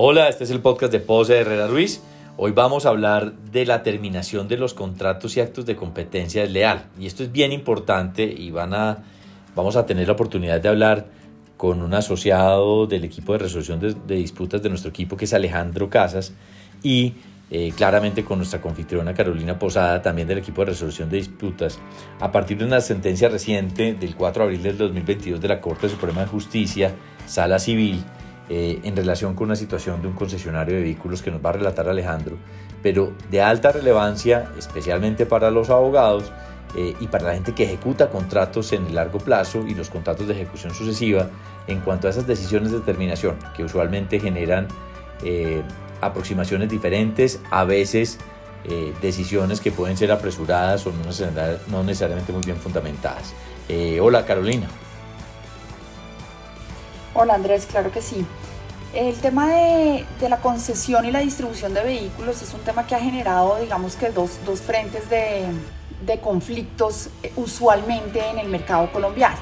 [0.00, 2.00] Hola, este es el podcast de Pose Herrera Ruiz.
[2.36, 6.84] Hoy vamos a hablar de la terminación de los contratos y actos de competencia desleal.
[7.00, 8.98] Y esto es bien importante y van a,
[9.56, 11.06] vamos a tener la oportunidad de hablar
[11.56, 15.90] con un asociado del equipo de resolución de, disputas de nuestro equipo, que es Alejandro
[15.90, 16.32] Casas,
[16.80, 17.14] y
[17.50, 21.80] eh, claramente con nuestra confitriona Carolina Posada, también del equipo de resolución de disputas,
[22.20, 25.88] a partir de una sentencia reciente del 4 de abril del 2022 de la Corte
[25.88, 26.94] Suprema de Justicia,
[27.26, 28.04] Sala Civil,
[28.50, 31.52] eh, en relación con una situación de un concesionario de vehículos que nos va a
[31.52, 32.38] relatar Alejandro,
[32.82, 36.32] pero de alta relevancia, especialmente para los abogados
[36.74, 40.26] eh, y para la gente que ejecuta contratos en el largo plazo y los contratos
[40.26, 41.28] de ejecución sucesiva
[41.66, 44.66] en cuanto a esas decisiones de terminación que usualmente generan
[45.22, 45.62] eh,
[46.00, 48.18] aproximaciones diferentes, a veces
[49.00, 53.32] decisiones que pueden ser apresuradas o no necesariamente muy bien fundamentadas.
[53.98, 54.68] hola Carolina.
[57.14, 58.26] Hola Andrés, claro que sí.
[58.94, 63.00] El tema de, la concesión y la distribución de vehículos es un tema que ha
[63.00, 65.44] generado, digamos que dos, frentes de,
[66.06, 69.36] de conflictos eh, usualmente en el mercado colombiano.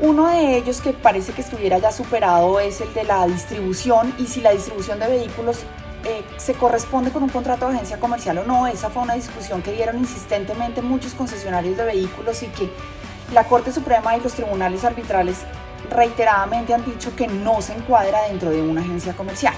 [0.00, 4.26] Uno de ellos que parece que estuviera ya superado es el de la distribución y
[4.26, 5.58] si la distribución de vehículos
[6.04, 8.66] eh, se corresponde con un contrato de agencia comercial o no.
[8.66, 12.70] Esa fue una discusión que dieron insistentemente muchos concesionarios de vehículos y que
[13.32, 15.38] la Corte Suprema y los tribunales arbitrales
[15.92, 19.54] reiteradamente han dicho que no se encuadra dentro de una agencia comercial.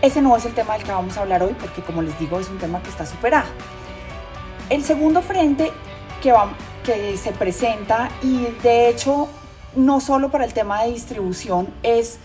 [0.00, 2.38] Ese no es el tema del que vamos a hablar hoy porque como les digo
[2.38, 3.48] es un tema que está superado.
[4.70, 5.72] El segundo frente
[6.22, 6.32] que,
[6.84, 9.28] que se presenta y de hecho
[9.74, 12.18] no solo para el tema de distribución es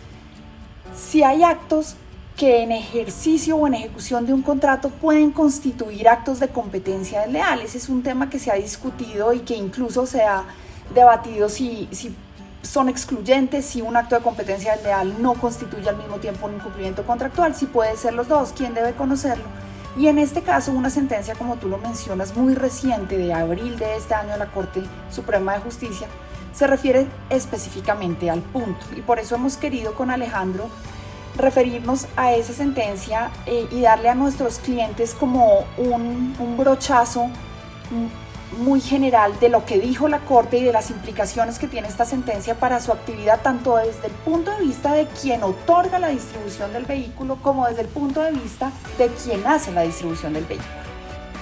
[0.95, 1.95] si hay actos
[2.37, 7.61] que en ejercicio o en ejecución de un contrato pueden constituir actos de competencia desleal.
[7.61, 10.43] Ese es un tema que se ha discutido y que incluso se ha
[10.93, 12.15] debatido si, si
[12.63, 17.05] son excluyentes si un acto de competencia leal no constituye al mismo tiempo un incumplimiento
[17.05, 19.43] contractual, si puede ser los dos, ¿quién debe conocerlo?
[19.95, 23.95] Y en este caso, una sentencia, como tú lo mencionas, muy reciente de abril de
[23.95, 26.07] este año de la Corte Suprema de Justicia,
[26.51, 28.85] se refiere específicamente al punto.
[28.95, 30.67] Y por eso hemos querido con Alejandro
[31.37, 37.29] referirnos a esa sentencia eh, y darle a nuestros clientes como un, un brochazo
[38.57, 42.05] muy general de lo que dijo la Corte y de las implicaciones que tiene esta
[42.05, 46.73] sentencia para su actividad, tanto desde el punto de vista de quien otorga la distribución
[46.73, 50.69] del vehículo como desde el punto de vista de quien hace la distribución del vehículo.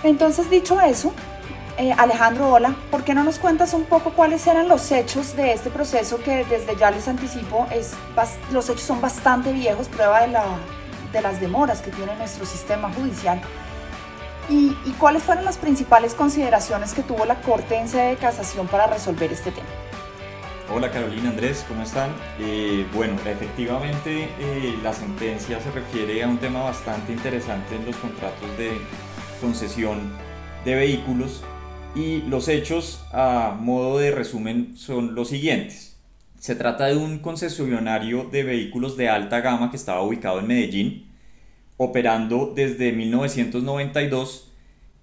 [0.04, 1.14] Entonces, dicho eso,
[1.78, 5.54] eh, Alejandro, hola, ¿por qué no nos cuentas un poco cuáles eran los hechos de
[5.54, 7.94] este proceso que desde ya les anticipo, es,
[8.52, 10.44] los hechos son bastante viejos, prueba de, la,
[11.12, 13.42] de las demoras que tiene nuestro sistema judicial?
[14.52, 18.86] ¿Y, cuáles fueron las principales consideraciones que tuvo la Corte en sede de casación para
[18.86, 19.68] resolver este tema?
[20.74, 22.10] Hola Carolina, Andrés, ¿cómo están?
[22.38, 27.96] Eh, bueno, efectivamente eh, la sentencia se refiere a un tema bastante interesante en los
[27.96, 28.72] contratos de
[29.40, 30.12] concesión
[30.66, 31.44] de vehículos
[31.96, 35.98] y los hechos a modo de resumen son los siguientes.
[36.40, 41.11] Se trata de un concesionario de vehículos de alta gama que estaba ubicado en Medellín,
[41.84, 44.52] operando desde 1992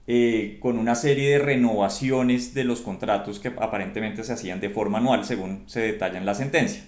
[0.07, 4.99] eh, con una serie de renovaciones de los contratos que aparentemente se hacían de forma
[4.99, 6.85] anual, según se detalla en la sentencia.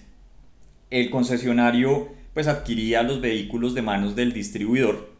[0.91, 5.11] El concesionario pues adquiría los vehículos de manos del distribuidor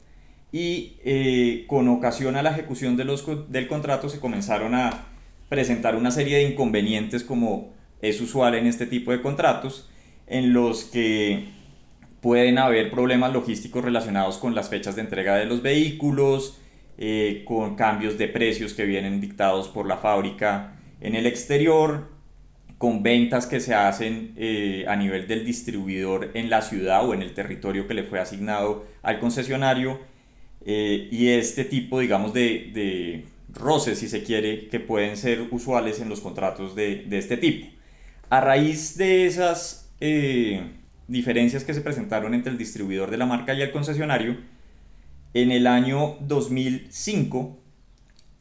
[0.53, 5.05] y eh, con ocasión a la ejecución de los, del contrato se comenzaron a
[5.49, 9.89] presentar una serie de inconvenientes como es usual en este tipo de contratos,
[10.27, 11.49] en los que
[12.21, 16.59] pueden haber problemas logísticos relacionados con las fechas de entrega de los vehículos,
[16.97, 22.09] eh, con cambios de precios que vienen dictados por la fábrica en el exterior,
[22.77, 27.21] con ventas que se hacen eh, a nivel del distribuidor en la ciudad o en
[27.21, 29.99] el territorio que le fue asignado al concesionario
[30.65, 35.99] eh, y este tipo, digamos, de, de, roces, si se quiere, que pueden ser usuales
[35.99, 37.67] en los contratos de, de este tipo.
[38.29, 39.91] A raíz de esas
[41.11, 44.37] diferencias que se presentaron entre el distribuidor de la marca y el concesionario,
[45.33, 47.59] en el año 2005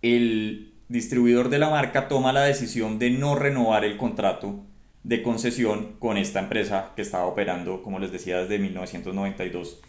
[0.03, 4.61] el distribuidor de la marca toma la decisión de no renovar el contrato
[5.03, 9.81] de concesión con esta empresa que estaba operando, como les decía, desde 1992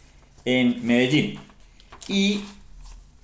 [0.46, 1.40] en Medellín.
[2.08, 2.42] Y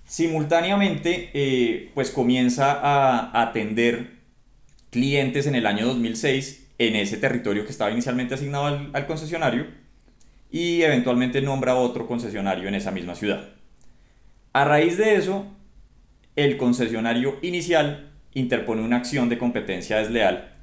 [0.06, 4.18] simultáneamente, eh, pues comienza a atender
[4.92, 9.68] clientes en el año 2006 en ese territorio que estaba inicialmente asignado al, concesionario
[10.51, 13.50] y eventualmente nombra otro concesionario en esa misma ciudad.
[14.53, 15.45] A raíz de eso,
[16.35, 20.56] el concesionario inicial interpone una acción de competencia desleal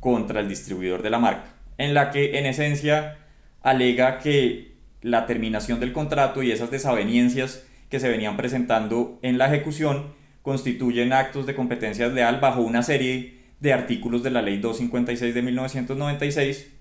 [0.00, 3.18] contra el distribuidor de la marca, en la que en esencia
[3.62, 9.46] alega que la terminación del contrato y esas desavenencias que se venían presentando en la
[9.46, 15.34] ejecución constituyen actos de competencia leal bajo una serie de artículos de la Ley 256
[15.34, 16.72] de 1996,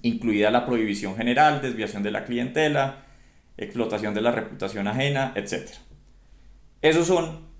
[0.00, 3.04] incluida la prohibición general, desviación de la clientela,
[3.58, 5.68] explotación de la reputación ajena, etc.
[6.80, 7.52] Esos son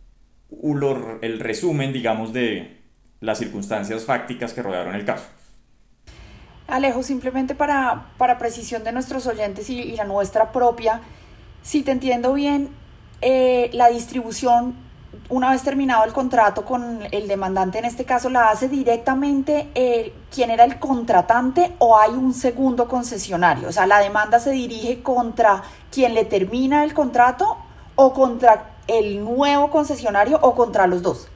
[1.21, 2.81] el resumen, digamos, de
[3.21, 5.27] las circunstancias fácticas que rodearon el caso.
[6.67, 11.03] Alejo, simplemente para, para precisión de nuestros oyentes y, la nuestra propia,
[11.63, 12.71] si te entiendo bien,
[13.21, 14.75] eh, la distribución,
[15.29, 20.13] una vez terminado el contrato con el demandante, en este caso, la hace directamente eh,
[20.31, 23.69] quien era el contratante o hay un segundo concesionario.
[23.69, 27.57] O sea, la demanda se dirige contra quien le termina el contrato
[27.95, 31.29] o contra el nuevo concesionario o contra los dos.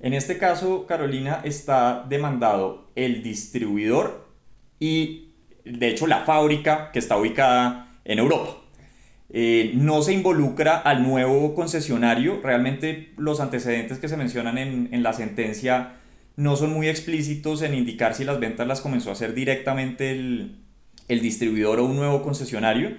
[0.00, 4.26] En este caso, Carolina, está demandado el distribuidor
[4.78, 5.32] y
[5.64, 8.65] de hecho la fábrica que está ubicada en Europa.
[9.30, 15.02] Eh, no se involucra al nuevo concesionario, realmente los antecedentes que se mencionan en, en
[15.02, 15.94] la sentencia
[16.36, 20.56] no son muy explícitos en indicar si las ventas las comenzó a hacer directamente el,
[21.08, 22.96] el distribuidor o un nuevo concesionario,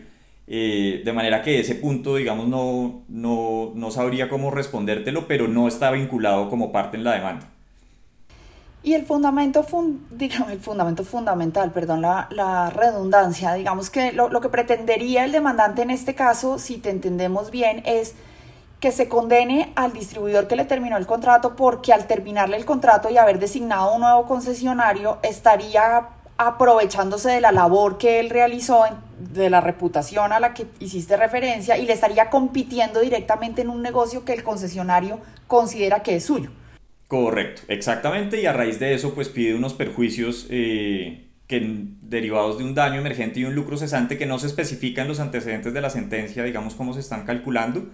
[0.47, 5.67] eh, de manera que ese punto, digamos, no, no, no sabría cómo respondértelo, pero no
[5.67, 7.49] está vinculado como parte en la demanda.
[8.87, 9.65] Y el fundamento,
[10.11, 15.33] digamos, el fundamento fundamental, perdón la, la redundancia, digamos que lo, lo, que pretendería el
[15.33, 18.15] demandante en este caso, si te entendemos bien, es
[18.79, 23.09] que se condene al distribuidor que le terminó el contrato porque al terminarle el contrato
[23.09, 26.07] y haber designado un nuevo concesionario estaría
[26.37, 28.85] aprovechándose de la labor que él realizó,
[29.19, 33.81] de la reputación a la que hiciste referencia y le estaría compitiendo directamente en un
[33.81, 36.51] negocio que el concesionario considera que es suyo.
[37.07, 42.65] Correcto, exactamente, y a raíz de eso pues pide unos perjuicios eh, que, derivados de
[42.65, 45.89] un daño emergente y un lucro cesante que no se especifican los antecedentes de la
[45.89, 47.87] sentencia, digamos cómo se están calculando,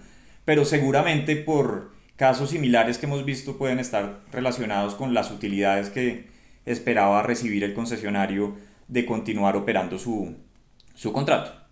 [0.44, 6.26] pero seguramente por casos similares que hemos visto pueden estar relacionados con las utilidades que
[6.66, 8.56] esperaba recibir el concesionario
[8.88, 10.34] de continuar operando su,
[10.94, 11.63] su contrato.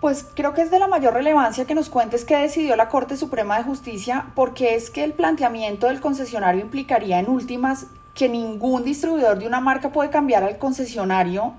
[0.00, 3.16] Pues creo que es de la mayor relevancia que nos cuentes qué decidió la Corte
[3.16, 8.84] Suprema de Justicia, porque es que el planteamiento del concesionario implicaría en últimas que ningún
[8.84, 11.54] distribuidor de una marca puede cambiar al concesionario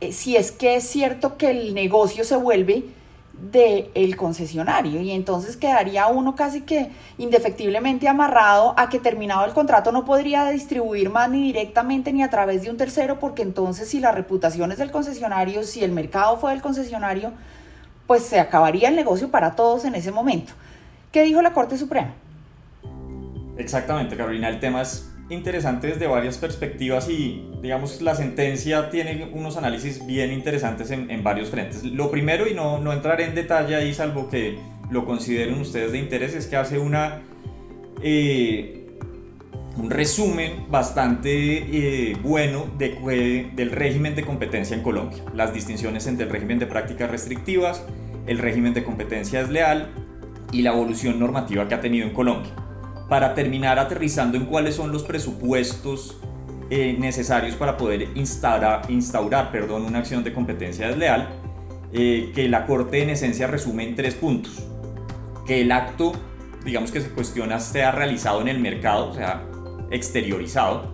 [0.00, 2.84] eh, si es que es cierto que el negocio se vuelve
[3.40, 9.52] del el concesionario y entonces quedaría uno casi que indefectiblemente amarrado a que terminado el
[9.52, 13.88] contrato no podría distribuir más ni directamente ni a través de un tercero porque entonces
[13.88, 17.32] si la reputación es del concesionario, si el mercado fue del concesionario,
[18.06, 20.54] pues se acabaría el negocio para todos en ese momento.
[21.12, 22.14] ¿Qué dijo la Corte Suprema?
[23.58, 29.56] Exactamente, Carolina, el tema es interesante desde varias perspectivas y digamos la sentencia tiene unos
[29.56, 31.82] análisis bien interesantes en, varios frentes.
[31.84, 34.58] Lo primero, y no, no entraré en detalle ahí salvo que
[34.90, 37.22] lo consideren ustedes de interés, es que hace una...
[38.02, 38.72] Eh,
[39.78, 46.24] un resumen bastante eh, bueno de, del régimen de competencia en Colombia, las distinciones entre
[46.24, 47.84] el régimen de prácticas restrictivas,
[48.26, 49.90] el régimen de competencia desleal
[50.50, 52.50] y la evolución normativa que ha tenido en Colombia,
[53.08, 56.16] para terminar aterrizando en cuáles son los presupuestos
[56.68, 61.28] eh, necesarios para poder instaurar, instaurar perdón, una acción de competencia desleal,
[61.92, 64.66] eh, que la Corte en esencia resume en tres puntos.
[65.46, 66.12] Que el acto,
[66.64, 69.44] digamos que se cuestiona, sea realizado en el mercado, o sea,
[69.92, 70.92] exteriorizado,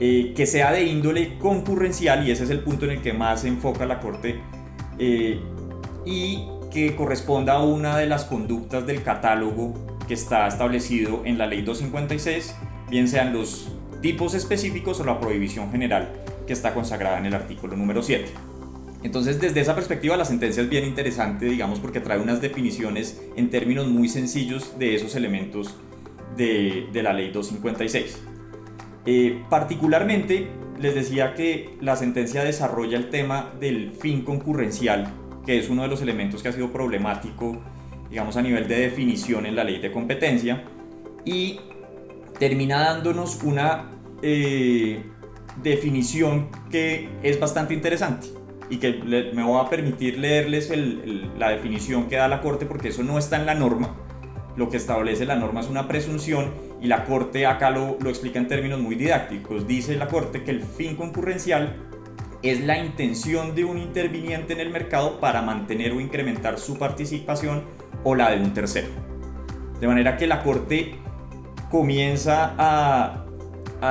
[0.00, 3.42] eh, que sea de índole concurrencial, y ese es el punto en el que más
[3.42, 4.40] se enfoca la Corte,
[4.98, 9.74] y que corresponda a una de las conductas del catálogo
[10.08, 12.56] que está establecido en la Ley 256,
[12.90, 16.08] bien sean los tipos específicos o la prohibición general
[16.46, 18.26] que está consagrada en el artículo número 7.
[19.04, 23.50] Entonces, desde esa perspectiva, la sentencia es bien interesante, digamos, porque trae unas definiciones en
[23.50, 25.76] términos muy sencillos de esos elementos
[26.36, 28.18] de, la ley 256.
[29.06, 30.48] Eh, particularmente,
[30.80, 35.12] les decía que la sentencia desarrolla el tema del fin concurrencial,
[35.46, 37.58] que es uno de los elementos que ha sido problemático,
[38.10, 40.64] digamos, a nivel de definición en la ley de competencia,
[41.24, 41.60] y
[42.38, 43.90] termina dándonos una
[44.22, 45.02] eh,
[45.62, 48.28] definición que es bastante interesante
[48.70, 48.92] y que
[49.34, 50.70] me voy a permitir leerles
[51.38, 53.94] la definición que da la Corte porque eso no está en la norma.
[54.56, 58.38] Lo que establece la norma es una presunción y la Corte acá lo, lo explica
[58.38, 59.66] en términos muy didácticos.
[59.66, 61.76] Dice la Corte que el fin concurrencial
[62.42, 67.62] es la intención de un interviniente en el mercado para mantener o incrementar su participación
[68.04, 68.88] o la de un tercero.
[69.80, 70.94] De manera que la Corte
[71.70, 73.24] comienza a,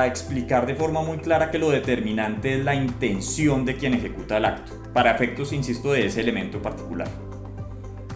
[0.06, 4.46] explicar de forma muy clara que lo determinante es la intención de quien ejecuta el
[4.46, 4.74] acto.
[4.94, 7.08] para efectos, insisto, de ese elemento particular.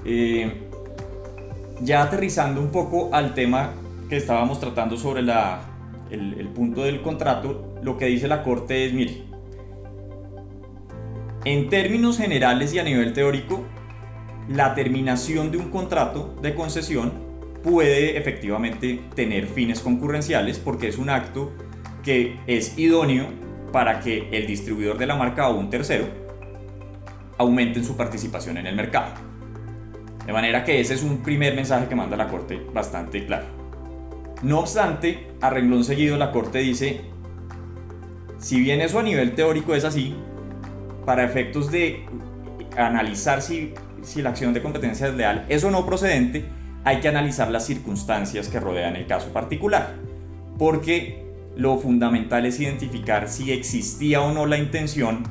[0.03, 0.67] Eh,
[1.81, 3.73] ya aterrizando un poco al tema
[4.09, 5.61] que estábamos tratando sobre la,
[6.09, 9.23] el, el punto del contrato, lo que dice la Corte es, mire,
[11.45, 13.63] en términos generales y a nivel teórico,
[14.53, 17.13] la terminación de un contrato de concesión
[17.63, 21.51] puede efectivamente tener fines concurrenciales porque es un acto
[22.03, 23.27] que es idóneo
[23.71, 26.05] para que el distribuidor de la marca o un tercero
[27.37, 29.13] aumenten su participación en el mercado.
[30.25, 33.45] De manera que ese es un primer mensaje que manda la Corte bastante claro.
[34.43, 37.01] No obstante, a renglón seguido la Corte dice,
[38.37, 40.15] si bien eso a nivel teórico es así,
[41.05, 42.05] para efectos de
[42.77, 46.45] analizar si, si la acción de competencia es leal es o no procedente,
[46.83, 49.95] hay que analizar las circunstancias que rodean el caso particular.
[50.57, 51.23] Porque
[51.55, 55.23] lo fundamental es identificar si existía o no la intención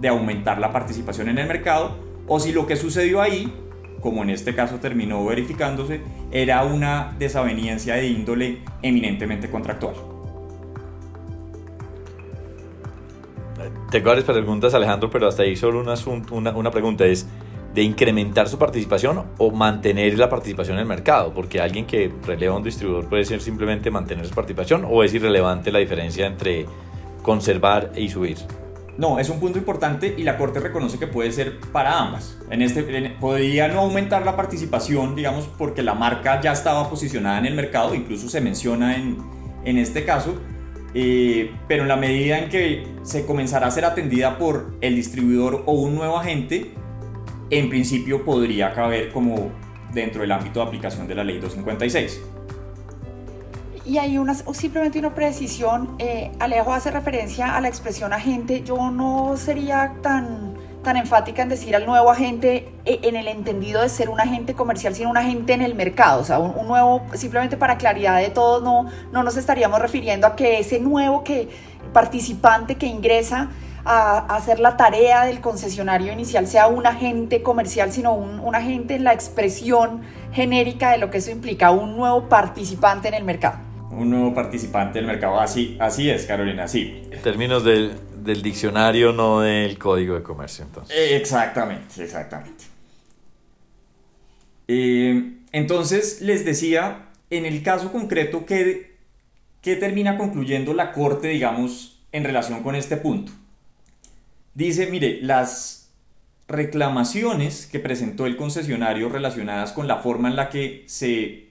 [0.00, 1.96] de aumentar la participación en el mercado
[2.26, 3.52] o si lo que sucedió ahí,
[4.00, 9.94] como en este caso terminó verificándose, era una desaveniencia de índole eminentemente contractual.
[13.90, 15.84] Tengo varias preguntas, Alejandro, pero hasta ahí solo
[16.32, 17.26] una pregunta es
[17.74, 22.56] de incrementar su participación o mantener la participación en el mercado, porque alguien que releva
[22.56, 26.66] un distribuidor puede ser simplemente mantener su participación o es irrelevante la diferencia entre
[27.22, 28.38] conservar y subir.
[28.96, 32.38] No, es un punto importante y la Corte reconoce que puede ser para ambas.
[32.48, 32.84] En este,
[33.20, 37.92] podría no aumentar la participación, digamos, porque la marca ya estaba posicionada en el mercado,
[37.96, 39.18] incluso se menciona en,
[39.64, 40.36] en este caso,
[40.94, 45.64] eh, pero en la medida en que se comenzará a ser atendida por el distribuidor
[45.66, 46.70] o un nuevo agente,
[47.50, 49.50] en principio podría caber como
[49.92, 52.20] dentro del ámbito de aplicación de la ley 256.
[53.86, 58.90] Y hay una, simplemente una precisión, eh, Alejo hace referencia a la expresión agente, yo
[58.90, 63.90] no sería tan, tan enfática en decir al nuevo agente eh, en el entendido de
[63.90, 67.58] ser un agente comercial, sino un agente en el mercado, o sea, un, nuevo, simplemente
[67.58, 71.50] para claridad de todos, no, no nos estaríamos refiriendo a que ese nuevo que,
[71.92, 73.50] participante que ingresa
[73.84, 78.94] a, hacer la tarea del concesionario inicial sea un agente comercial, sino un, un, agente
[78.94, 83.58] en la expresión genérica de lo que eso implica, un nuevo participante en el mercado.
[83.90, 87.02] Un nuevo participante en el mercado, así, así es, Carolina, así.
[87.10, 87.92] En términos del,
[88.24, 90.96] del diccionario, no del código de comercio, entonces.
[90.96, 92.64] Eh, exactamente, exactamente.
[94.66, 98.96] Eh, entonces, les decía, en el caso concreto, ¿qué,
[99.60, 103.32] ¿qué termina concluyendo la Corte, digamos, en relación con este punto?
[104.54, 105.92] Dice, mire, las
[106.46, 111.48] reclamaciones que presentó el concesionario relacionadas con la forma en la que se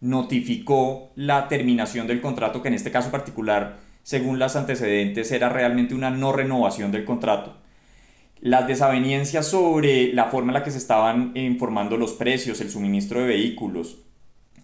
[0.00, 5.94] notificó la terminación del contrato, que en este caso particular, según las antecedentes, era realmente
[5.94, 7.56] una no renovación del contrato.
[8.40, 13.20] Las desavenencias sobre la forma en la que se estaban informando los precios, el suministro
[13.20, 14.02] de vehículos,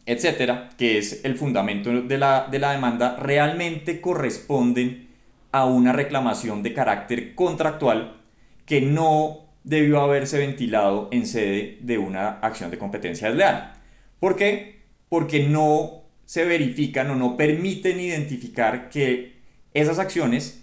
[0.04, 5.09] etcétera, que es el fundamento de la, de la demanda, realmente corresponden
[5.52, 8.20] a una reclamación de carácter contractual
[8.66, 13.72] que no debió haberse ventilado en sede de una acción de competencia desleal.
[14.18, 14.80] ¿Por qué?
[15.08, 19.40] Porque no se verifican o no permiten identificar que
[19.74, 20.62] esas acciones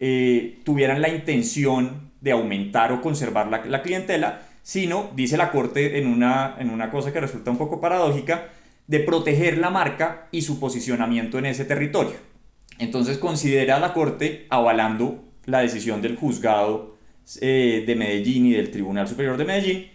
[0.00, 5.98] eh, tuvieran la intención de aumentar o conservar la, la, clientela, sino, dice la Corte
[5.98, 8.48] en una, en una cosa que resulta un poco paradójica,
[8.86, 12.33] de proteger la marca y su posicionamiento en ese territorio.
[12.78, 16.96] Entonces considera la Corte, avalando la decisión del juzgado
[17.40, 19.90] eh, de Medellín y del Tribunal Superior de Medellín,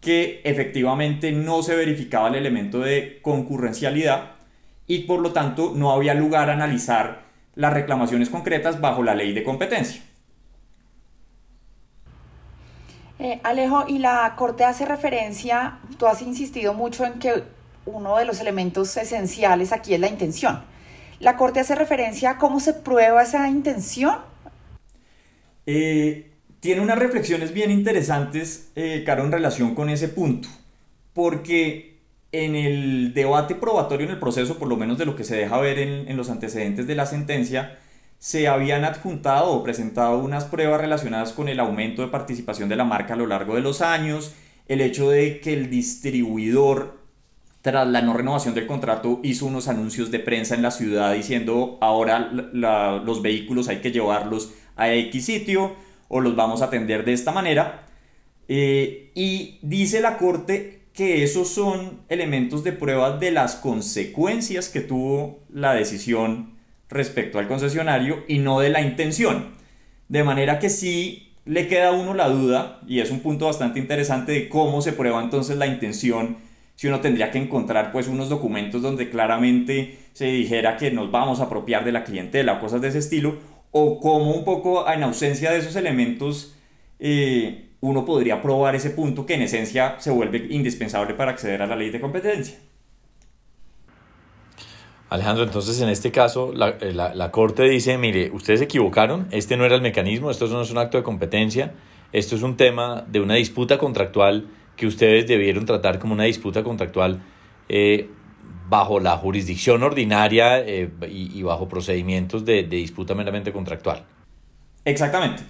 [0.00, 4.32] que efectivamente no se verificaba el elemento de concurrencialidad
[4.86, 9.32] y por lo tanto no había lugar a analizar las reclamaciones concretas bajo la ley
[9.32, 10.02] de competencia.
[13.18, 17.42] Eh, Alejo, y la Corte hace referencia, tú has insistido mucho en que
[17.84, 20.62] uno de los elementos esenciales aquí es la intención.
[21.20, 24.16] ¿La Corte hace referencia a cómo se prueba esa intención?
[25.66, 30.48] Eh, tiene unas reflexiones bien interesantes, eh, Caro, en relación con ese punto,
[31.12, 31.98] porque
[32.30, 35.58] en el debate probatorio en el proceso, por lo menos de lo que se deja
[35.58, 37.78] ver en, en los antecedentes de la sentencia,
[38.18, 42.84] se habían adjuntado o presentado unas pruebas relacionadas con el aumento de participación de la
[42.84, 44.34] marca a lo largo de los años,
[44.68, 46.97] el hecho de que el distribuidor
[47.62, 51.78] tras la no renovación del contrato, hizo unos anuncios de prensa en la ciudad diciendo
[51.80, 55.74] ahora la, los vehículos hay que llevarlos a X sitio
[56.08, 57.86] o los vamos a atender de esta manera.
[58.48, 64.80] Eh, y dice la Corte que esos son elementos de prueba de las consecuencias que
[64.80, 69.50] tuvo la decisión respecto al concesionario y no de la intención.
[70.08, 73.78] De manera que sí, le queda a uno la duda, y es un punto bastante
[73.78, 76.38] interesante de cómo se prueba entonces la intención,
[76.78, 81.40] si uno tendría que encontrar pues unos documentos donde claramente se dijera que nos vamos
[81.40, 83.36] a apropiar de la clientela o cosas de ese estilo,
[83.72, 86.54] o cómo un poco en ausencia de esos elementos
[87.00, 91.66] eh, uno podría probar ese punto que en esencia se vuelve indispensable para acceder a
[91.66, 92.56] la ley de competencia.
[95.10, 99.56] Alejandro, entonces en este caso la, eh, la, Corte dice, mire, ustedes se equivocaron, este
[99.56, 101.72] no era el mecanismo, esto no es un acto de competencia,
[102.12, 104.46] esto es un tema de una disputa contractual
[104.78, 107.20] que ustedes debieron tratar como una disputa contractual
[107.68, 108.08] eh,
[108.68, 114.04] bajo la jurisdicción ordinaria eh, y, bajo procedimientos de, de, disputa meramente contractual.
[114.84, 115.42] Exactamente.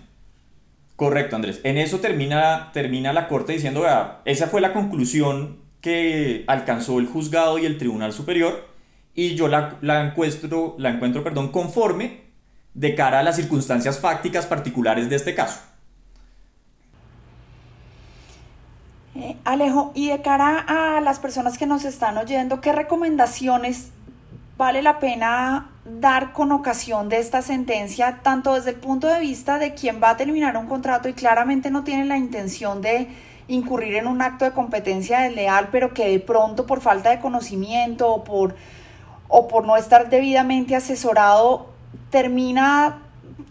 [0.96, 1.60] Correcto, Andrés.
[1.62, 7.06] En eso termina, termina la Corte diciendo, vea, esa fue la conclusión que alcanzó el
[7.06, 8.66] juzgado y el Tribunal Superior
[9.14, 12.22] y yo la, la, encuentro, la encuentro perdón, conforme
[12.74, 15.60] de cara a las circunstancias fácticas particulares de este caso.
[19.20, 23.90] Eh, Alejo, y de cara a las personas que nos están oyendo, ¿qué recomendaciones
[24.56, 29.58] vale la pena dar con ocasión de esta sentencia, tanto desde el punto de vista
[29.58, 33.08] de quien va a terminar un contrato y claramente no tiene la intención de
[33.48, 38.08] incurrir en un acto de competencia desleal, pero que de pronto por falta de conocimiento
[38.08, 38.54] o por
[39.26, 41.66] o por no estar debidamente asesorado,
[42.10, 43.02] termina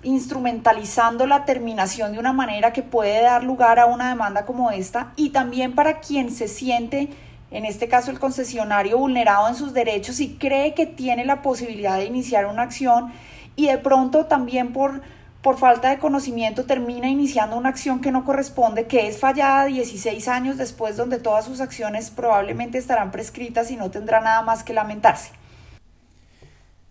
[0.03, 5.13] instrumentalizando la terminación de una manera que puede dar lugar a una demanda como esta
[5.15, 7.09] y también para quien se siente,
[7.51, 11.97] en este caso el concesionario, vulnerado en sus derechos y cree que tiene la posibilidad
[11.97, 13.13] de iniciar una acción
[13.55, 15.01] y de pronto también por,
[15.41, 20.27] por falta de conocimiento termina iniciando una acción que no corresponde, que es fallada 16
[20.27, 24.73] años después donde todas sus acciones probablemente estarán prescritas y no tendrá nada más que
[24.73, 25.31] lamentarse.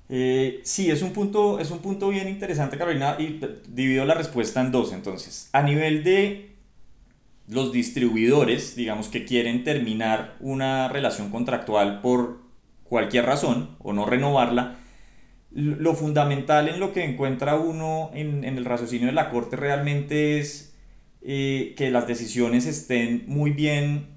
[0.08, 4.60] Eh, sí, es un, punto, es un punto bien interesante, Carolina, y divido la respuesta
[4.60, 4.92] en dos.
[4.92, 6.50] Entonces, a nivel de
[7.48, 12.40] los distribuidores, digamos, que quieren terminar una relación contractual por
[12.84, 14.76] cualquier razón o no renovarla,
[15.50, 20.74] lo fundamental en lo que encuentra uno en, el raciocinio de la Corte realmente es
[21.22, 24.08] eh, que las decisiones estén muy bien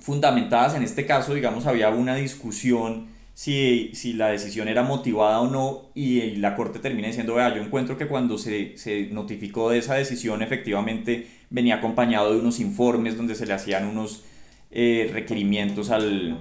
[0.00, 0.74] fundamentadas.
[0.74, 5.90] En este caso, digamos, había una discusión si, si la decisión era motivada o no
[5.94, 9.94] y, la Corte termina diciendo, vea, yo encuentro que cuando se, se, notificó de esa
[9.94, 14.24] decisión efectivamente venía acompañado de unos informes donde se le hacían unos
[14.70, 16.40] eh, requerimientos al,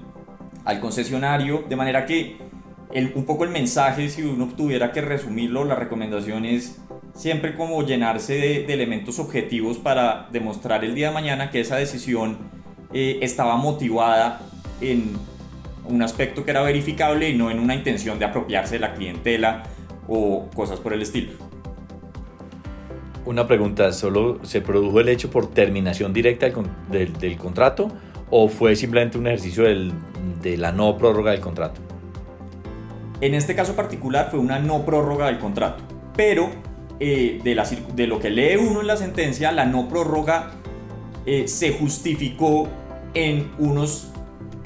[0.64, 2.38] al, concesionario, de manera que
[2.94, 6.80] el, un poco el mensaje, si uno tuviera que resumirlo, la recomendación es
[7.14, 12.38] siempre como llenarse de, elementos objetivos para demostrar el día de mañana que esa decisión
[12.94, 14.40] eh, estaba motivada
[14.80, 15.35] en
[15.88, 19.64] un aspecto que era verificable y no en una intención de apropiarse de la clientela
[20.08, 21.34] o cosas por el estilo.
[23.26, 26.48] Una pregunta, ¿solo se produjo el hecho por terminación directa
[26.92, 27.92] del, del, contrato
[28.30, 29.94] o fue simplemente un ejercicio del,
[30.42, 31.82] de la no prórroga del contrato?
[33.22, 35.84] En este caso particular fue una no prórroga del contrato,
[36.16, 36.52] pero
[37.00, 40.52] eh, de, la, de, lo que lee uno en la sentencia, la no prórroga
[41.26, 42.68] eh, se justificó
[43.16, 44.12] en unos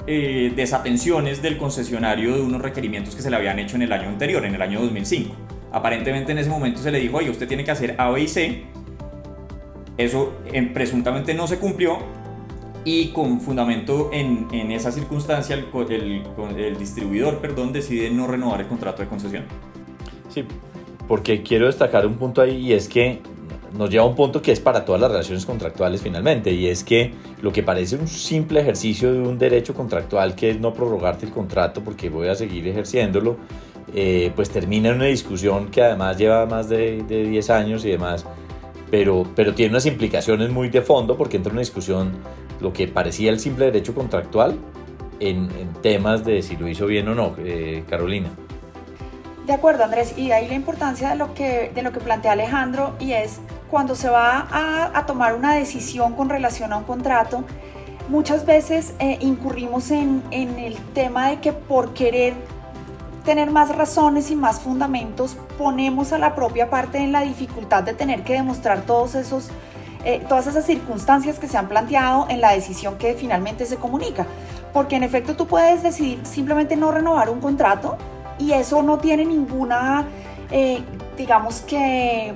[0.06, 4.08] eh, desatenciones del concesionario de unos requerimientos que se le habían hecho en el año
[4.08, 5.34] anterior, en el año 2005.
[5.72, 8.28] Aparentemente en ese momento se le dijo, oye, usted tiene que hacer A, B y
[8.28, 8.64] C.
[9.96, 10.34] Eso
[10.72, 11.98] presuntamente no se cumplió
[12.84, 16.22] y con fundamento en, esa circunstancia el, el,
[16.56, 19.44] el, distribuidor perdón, decide no renovar el contrato de concesión.
[20.28, 20.44] Sí,
[21.06, 23.20] porque quiero destacar un punto ahí y es que
[23.72, 26.84] nos lleva a un punto que es para todas las relaciones contractuales finalmente, y es
[26.84, 31.26] que lo que parece un simple ejercicio de un derecho contractual, que es no prorrogarte
[31.26, 33.36] el contrato porque voy a seguir ejerciéndolo,
[33.94, 37.90] eh, pues termina en una discusión que además lleva más de, de 10 años y
[37.90, 38.24] demás,
[38.90, 42.12] pero, pero tiene unas implicaciones muy de fondo porque entra una discusión
[42.60, 44.56] lo que parecía el simple derecho contractual
[45.20, 48.30] en, en temas de si lo hizo bien o no, eh, Carolina.
[49.46, 52.94] De acuerdo, Andrés, y ahí la importancia de lo que, de lo que plantea Alejandro,
[53.00, 57.44] y es cuando se va a, tomar una decisión con relación a un contrato,
[58.08, 62.34] muchas veces eh, incurrimos en, el tema de que por querer
[63.24, 67.94] tener más razones y más fundamentos, ponemos a la propia parte en la dificultad de
[67.94, 69.50] tener que demostrar todos esos,
[70.04, 74.26] eh, todas esas circunstancias que se han planteado en la decisión que finalmente se comunica.
[74.72, 77.96] Porque en efecto tú puedes decidir simplemente no renovar un contrato
[78.38, 80.06] y eso no tiene ninguna,
[80.50, 80.82] eh,
[81.16, 82.34] digamos que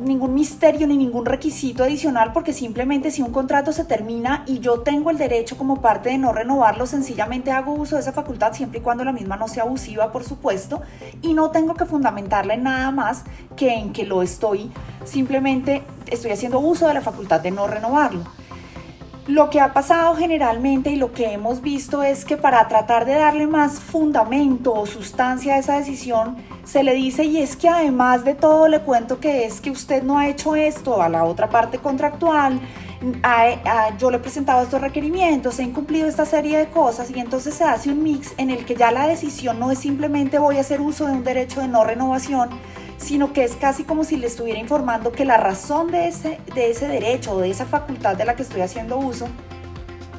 [0.00, 4.80] ningún misterio ni ningún requisito adicional porque simplemente si un contrato se termina y yo
[4.80, 8.80] tengo el derecho como parte de no renovarlo, sencillamente hago uso de esa facultad siempre
[8.80, 10.82] y cuando la misma no sea abusiva, por supuesto,
[11.22, 13.24] y no tengo que fundamentarla en nada más
[13.56, 14.70] que en que lo estoy,
[15.04, 18.24] simplemente estoy haciendo uso de la facultad de no renovarlo.
[19.26, 23.14] Lo que ha pasado generalmente y lo que hemos visto es que para tratar de
[23.14, 28.24] darle más fundamento o sustancia a esa decisión, se le dice, y es que además
[28.24, 31.48] de todo le cuento que es que usted no ha hecho esto a la otra
[31.48, 32.60] parte contractual,
[33.98, 37.64] yo le he presentado estos requerimientos, he incumplido esta serie de cosas y entonces se
[37.64, 40.80] hace un mix en el que ya la decisión no es simplemente voy a hacer
[40.80, 42.50] uso de un derecho de no renovación,
[42.98, 46.70] sino que es casi como si le estuviera informando que la razón de ese, de
[46.70, 49.28] ese derecho o de esa facultad de la que estoy haciendo uso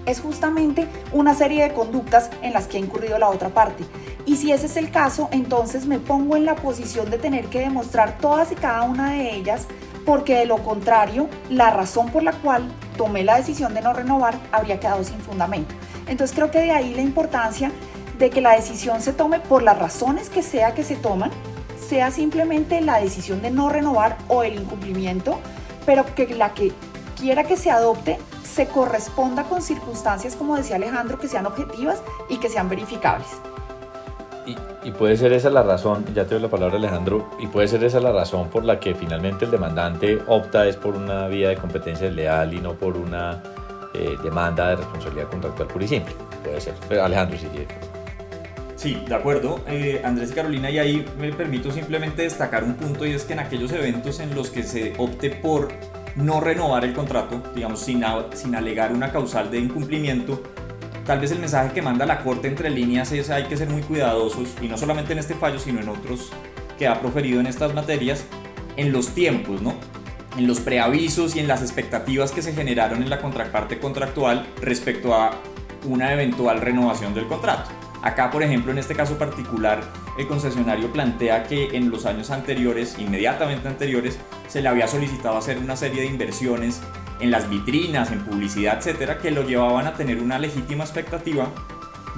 [0.05, 3.83] es justamente una serie de conductas en las que ha incurrido la otra parte.
[4.27, 7.61] Y si ese es el caso, entonces me pongo en la posición de tener que
[7.61, 9.67] demostrar todas y cada una de ellas,
[10.05, 14.37] porque de lo contrario, la razón por la cual tomé la decisión de no renovar
[14.51, 15.73] habría quedado sin fundamento.
[16.07, 17.71] Entonces creo que de ahí la importancia
[18.19, 21.31] de que la decisión se tome por las razones que sea que se toman
[21.87, 25.39] sea simplemente la decisión de no renovar o el incumplimiento,
[25.85, 26.73] pero que la que
[27.17, 32.37] quiera que se adopte se corresponda con circunstancias, como decía Alejandro, que sean objetivas y
[32.37, 33.27] que sean verificables.
[34.87, 37.83] Y, puede ser esa la razón, ya te doy la palabra Alejandro, y puede ser
[37.83, 41.57] esa la razón por la que finalmente el demandante opta es por una vía de
[41.57, 43.43] competencia leal y no por una
[43.93, 46.15] eh, demanda de responsabilidad contractual pura y simple.
[46.41, 46.73] Puede ser.
[47.01, 47.67] Alejandro, si quiere.
[48.77, 53.05] Sí, de acuerdo, eh, Andrés y Carolina, y ahí me permito simplemente destacar un punto
[53.05, 55.67] y es que en aquellos eventos en los que se opte por
[56.15, 60.41] no renovar el contrato, digamos, sin, sin alegar una causal de incumplimiento,
[61.07, 63.81] tal vez el mensaje que manda la Corte entre líneas es hay que ser muy
[63.81, 66.31] cuidadosos, y no solamente en este fallo, sino en otros
[66.77, 68.25] que ha proferido en estas materias,
[68.75, 69.73] en los tiempos, ¿no?
[70.37, 75.15] En los preavisos y en las expectativas que se generaron en la contraparte contractual respecto
[75.15, 75.31] a
[75.85, 77.71] una eventual renovación del contrato.
[78.03, 79.81] Acá, por ejemplo, en este caso particular,
[80.19, 85.57] el concesionario plantea que en los años anteriores, inmediatamente anteriores, se le había solicitado hacer
[85.57, 86.81] una serie de inversiones
[87.19, 91.47] en las vitrinas, en publicidad, etcétera, que lo llevaban a tener una legítima expectativa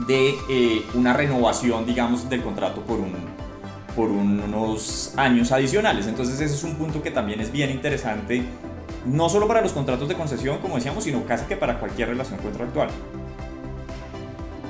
[0.08, 3.14] de eh, una renovación, digamos, del contrato por, un,
[3.96, 6.08] por unos años adicionales.
[6.08, 8.44] Entonces, ese es un punto que también es bien interesante,
[9.06, 12.40] no solo para los contratos de concesión, como decíamos, sino casi que para cualquier relación
[12.40, 12.90] contractual.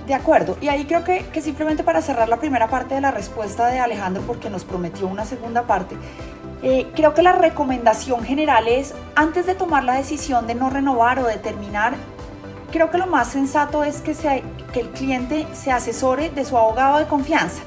[0.08, 3.12] De acuerdo, y ahí creo que, que, simplemente para cerrar la primera parte de la
[3.12, 5.96] respuesta de Alejandro, porque nos prometió una segunda parte,
[6.62, 11.20] eh, creo que la recomendación general es, antes de tomar la decisión de no renovar
[11.20, 11.94] o de terminar,
[12.72, 14.14] creo que lo más sensato es que,
[14.74, 17.62] que el cliente se asesore de su abogado de confianza,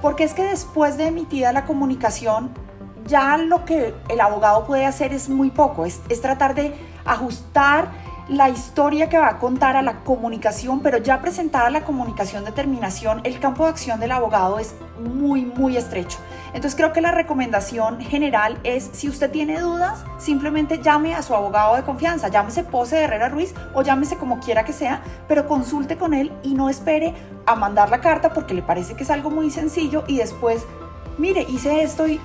[0.00, 2.50] porque es que después de emitida la comunicación,
[3.06, 6.72] ya lo que el abogado puede hacer es muy poco, es, es tratar de
[7.04, 7.88] ajustar
[8.28, 12.52] la historia que va a contar a la comunicación, pero ya presentada la comunicación de
[12.52, 16.18] terminación, el campo de acción del abogado es muy, muy estrecho.
[16.56, 21.34] Entonces creo que la recomendación general es, si usted tiene dudas, simplemente llame a su
[21.34, 25.46] abogado de confianza, llámese Pose de Herrera Ruiz o llámese como quiera que sea, pero
[25.46, 27.12] consulte con él y no espere
[27.44, 30.64] a mandar la carta porque le parece que es algo muy sencillo y después,
[31.18, 32.18] mire, hice esto y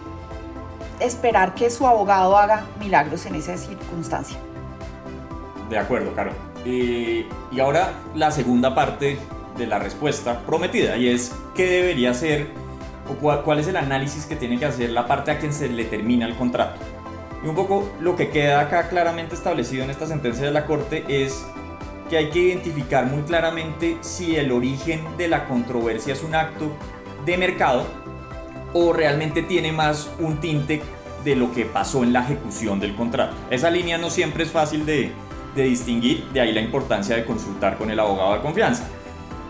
[1.01, 4.37] esperar que su abogado haga milagros en esa circunstancia.
[5.69, 6.31] De acuerdo, Caro.
[6.63, 7.25] y
[7.59, 9.19] ahora la segunda parte
[9.57, 12.60] de la respuesta prometida y es qué debería ser
[13.11, 15.85] o cuál, es el análisis que tiene que hacer la parte a quien se le
[15.85, 16.79] termina el contrato.
[17.43, 21.03] Y un poco lo que queda acá claramente establecido en esta sentencia de la Corte
[21.07, 21.45] es
[22.09, 26.71] que hay que identificar muy claramente si el origen de la controversia es un acto
[27.25, 27.85] de mercado
[28.73, 30.81] o realmente tiene más un tinte
[31.23, 33.35] de lo que pasó en la ejecución del contrato.
[33.49, 35.11] Esa línea no siempre es fácil de,
[35.55, 38.87] de distinguir, de ahí la importancia de consultar con el abogado de confianza.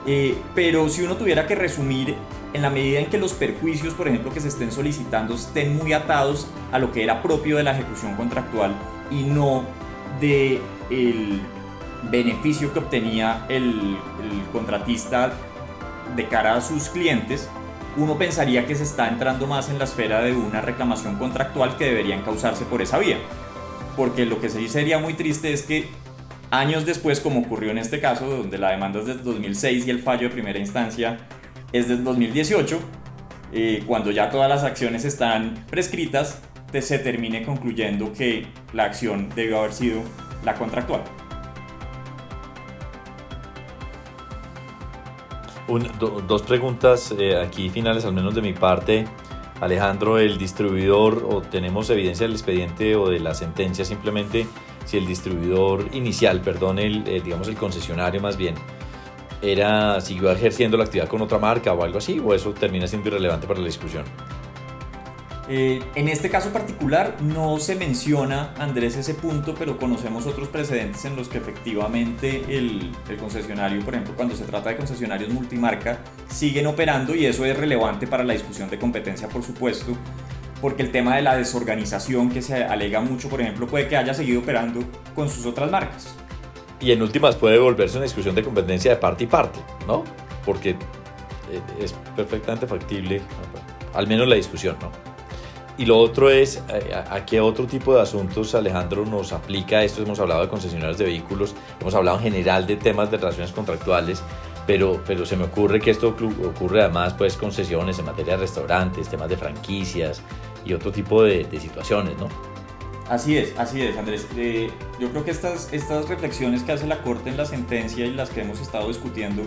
[0.05, 2.15] Eh, pero si uno tuviera que resumir,
[2.53, 5.93] en la medida en que los perjuicios, por ejemplo, que se estén solicitando estén muy
[5.93, 8.75] atados a lo que era propio de la ejecución contractual
[9.09, 9.63] y no
[10.19, 11.41] de el
[12.09, 15.33] beneficio que obtenía el, el contratista
[16.15, 17.47] de cara a sus clientes,
[17.97, 21.85] uno pensaría que se está entrando más en la esfera de una reclamación contractual que
[21.85, 23.17] deberían causarse por esa vía.
[23.95, 25.89] Porque lo que sí sería muy triste es que
[26.49, 29.99] años después, como ocurrió en este caso, donde la demanda es del 2006 y el
[30.01, 31.17] fallo de primera instancia
[31.73, 32.79] es del 2018,
[33.53, 36.41] eh, cuando ya todas las acciones están prescritas,
[36.79, 40.01] se termine concluyendo que la acción debió haber sido
[40.45, 41.01] la contractual.
[46.27, 49.05] dos preguntas eh, aquí finales, al menos de mi parte.
[49.61, 54.47] Alejandro, el distribuidor o tenemos evidencia del expediente o de la sentencia simplemente
[54.85, 58.55] si el distribuidor inicial, perdón, el, eh, digamos el concesionario más bien,
[59.41, 63.09] era siguió ejerciendo la actividad con otra marca o algo así, o eso termina siendo
[63.09, 64.03] irrelevante para la discusión.
[65.49, 71.03] Eh, en este caso particular no se menciona, Andrés, ese punto, pero conocemos otros precedentes
[71.03, 75.97] en los que efectivamente el, el, concesionario, por ejemplo, cuando se trata de concesionarios multimarca,
[76.29, 79.97] siguen operando y eso es relevante para la discusión de competencia, por supuesto,
[80.61, 84.13] porque el tema de la desorganización que se alega mucho, por ejemplo, puede que haya
[84.13, 84.81] seguido operando
[85.15, 86.15] con sus otras marcas.
[86.81, 90.03] Y en últimas puede volverse una discusión de competencia de parte y parte, ¿no?
[90.45, 93.21] Porque eh, es perfectamente factible,
[93.93, 94.89] al menos la discusión, ¿no?
[95.77, 100.01] Y lo otro es, eh, ¿a qué otro tipo de asuntos Alejandro nos aplica esto?
[100.03, 104.21] Hemos hablado de concesionarios de vehículos, hemos hablado en general de temas de relaciones contractuales,
[104.67, 109.09] pero, pero se me ocurre que esto ocurre además pues concesiones en materia de restaurantes,
[109.09, 110.21] temas de franquicias
[110.65, 112.27] y otro tipo de, situaciones, ¿no?
[113.09, 114.25] Así es, así es, Andrés.
[114.37, 118.13] Eh, yo creo que estas, estas reflexiones que hace la Corte en la sentencia y
[118.13, 119.43] las que hemos estado discutiendo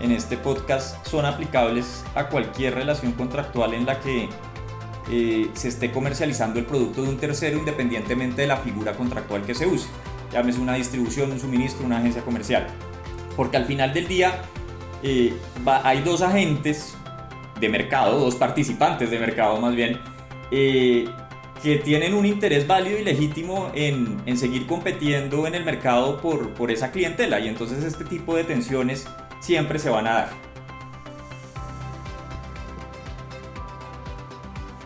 [0.00, 4.28] en este podcast son aplicables a cualquier relación contractual en la que
[5.10, 9.54] eh, se esté comercializando el producto de un tercero independientemente de la figura contractual que
[9.54, 9.88] se use,
[10.32, 12.66] llámese una distribución, un suministro, una agencia comercial.
[13.36, 14.42] Porque al final del día
[15.02, 15.32] eh,
[15.64, 16.94] hay dos agentes
[17.60, 19.98] de mercado, dos participantes de mercado más bien,
[21.62, 26.50] que tienen un interés válido y legítimo en, en, seguir compitiendo en el mercado por,
[26.50, 29.06] por esa clientela y entonces este tipo de tensiones
[29.40, 30.28] siempre se van a dar.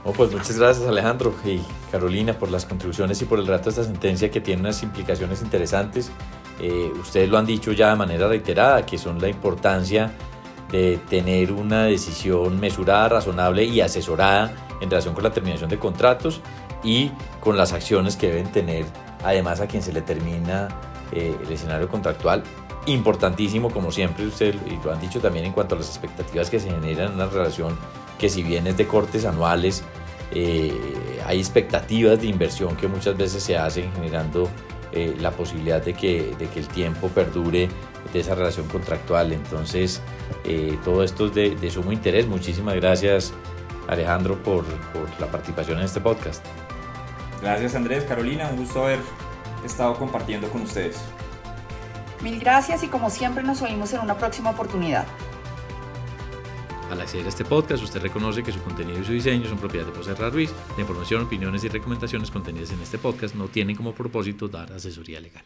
[0.04, 1.60] Oh, pues muchas gracias Alejandro y
[1.92, 5.42] Carolina por las contribuciones y por el rato de esta sentencia que tiene unas implicaciones
[5.42, 6.10] interesantes.
[6.58, 10.12] Eh, ustedes lo han dicho ya de manera reiterada, que son la importancia
[10.70, 16.40] de tener una decisión mesurada, razonable y asesorada en relación con la terminación de contratos
[16.82, 18.84] y con las acciones que deben tener
[19.24, 20.68] además a quien se le termina
[21.12, 22.42] eh, el escenario contractual.
[22.86, 26.70] Importantísimo, como siempre, ustedes lo han dicho también en cuanto a las expectativas que se
[26.70, 27.76] generan en una relación
[28.18, 29.82] que si bien es de cortes anuales,
[30.32, 30.72] eh,
[31.26, 34.48] hay expectativas de inversión que muchas veces se hacen generando
[34.92, 37.68] eh, la posibilidad de que, de que el tiempo perdure
[38.12, 39.32] de esa relación contractual.
[39.32, 40.00] Entonces,
[40.44, 42.26] eh, todo esto es de, de, sumo interés.
[42.26, 43.32] Muchísimas gracias
[43.88, 46.44] Alejandro por, por la participación en este podcast.
[47.42, 48.98] Gracias Andrés, Carolina, un gusto haber
[49.64, 51.00] estado compartiendo con ustedes.
[52.22, 55.06] Mil gracias y como siempre nos oímos en una próxima oportunidad.
[56.90, 59.86] Al acceder a este podcast, usted reconoce que su contenido y su diseño son propiedad
[59.86, 60.52] de José Ruiz.
[60.76, 65.20] La información, opiniones y recomendaciones contenidas en este podcast no tienen como propósito dar asesoría
[65.20, 65.44] legal.